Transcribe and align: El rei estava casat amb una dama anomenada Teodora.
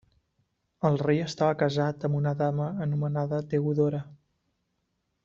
El 0.89 0.95
rei 1.01 1.19
estava 1.25 1.57
casat 1.59 2.07
amb 2.09 2.19
una 2.21 2.33
dama 2.41 2.71
anomenada 2.87 3.43
Teodora. 3.53 4.01